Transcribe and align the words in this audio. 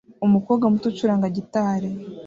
Umukobwa 0.25 0.65
muto 0.71 0.85
ucuranga 0.91 1.27
gitari 1.37 1.89